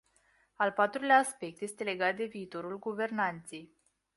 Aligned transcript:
Al 0.65 0.71
patrulea 0.77 1.17
aspect 1.19 1.61
este 1.61 1.83
legat 1.83 2.15
de 2.15 2.25
viitorul 2.25 2.79
guvernanței. 2.79 3.71